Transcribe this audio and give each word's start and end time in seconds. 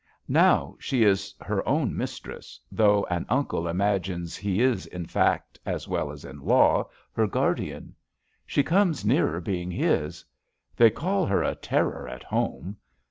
Now, 0.27 0.77
she 0.79 1.03
is 1.03 1.35
her 1.41 1.61
own 1.69 1.95
mistress, 1.95 2.59
though 2.71 3.05
an 3.11 3.23
uncle 3.29 3.67
imagines 3.67 4.35
he 4.35 4.59
is, 4.59 4.87
in 4.87 5.05
fact, 5.05 5.59
as 5.63 5.87
well 5.87 6.09
as 6.11 6.25
in 6.25 6.39
law, 6.39 6.89
her 7.13 7.27
guardian. 7.27 7.93
She 8.47 8.63
comes 8.63 9.05
nearer 9.05 9.39
being 9.39 9.69
his. 9.69 10.25
They 10.75 10.89
call 10.89 11.27
her 11.27 11.43
*a 11.43 11.53
terror' 11.53 12.07
at 12.09 12.23
home. 12.23 12.77